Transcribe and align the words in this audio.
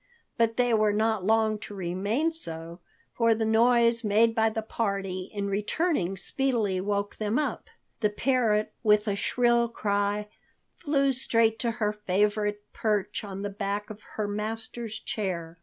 But 0.35 0.57
they 0.57 0.73
were 0.73 0.91
not 0.93 1.23
long 1.25 1.59
to 1.59 1.75
remain 1.75 2.31
so, 2.31 2.79
for 3.13 3.35
the 3.35 3.45
noise 3.45 4.03
made 4.03 4.33
by 4.33 4.49
the 4.49 4.63
party 4.63 5.29
in 5.31 5.45
returning 5.47 6.17
speedily 6.17 6.81
woke 6.81 7.17
them. 7.17 7.39
The 7.99 8.09
parrot, 8.09 8.73
with 8.81 9.07
a 9.07 9.15
shrill 9.15 9.67
cry, 9.69 10.27
flew 10.75 11.13
straight 11.13 11.59
to 11.59 11.69
her 11.73 11.93
favorite 11.93 12.63
perch 12.73 13.23
on 13.23 13.43
the 13.43 13.51
back 13.51 13.91
of 13.91 14.01
her 14.15 14.27
master's 14.27 14.97
chair. 14.97 15.59